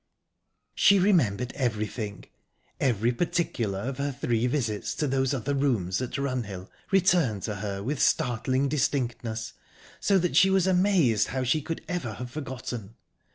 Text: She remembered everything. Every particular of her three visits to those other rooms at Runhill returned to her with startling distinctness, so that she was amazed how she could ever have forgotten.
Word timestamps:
She 0.73 0.97
remembered 0.97 1.51
everything. 1.53 2.25
Every 2.79 3.11
particular 3.11 3.81
of 3.81 3.99
her 3.99 4.11
three 4.11 4.47
visits 4.47 4.95
to 4.95 5.05
those 5.07 5.31
other 5.31 5.53
rooms 5.53 6.01
at 6.01 6.17
Runhill 6.17 6.71
returned 6.89 7.43
to 7.43 7.57
her 7.57 7.83
with 7.83 8.01
startling 8.01 8.67
distinctness, 8.67 9.53
so 9.99 10.17
that 10.17 10.35
she 10.35 10.49
was 10.49 10.65
amazed 10.65 11.27
how 11.27 11.43
she 11.43 11.61
could 11.61 11.85
ever 11.87 12.13
have 12.13 12.31
forgotten. 12.31 12.95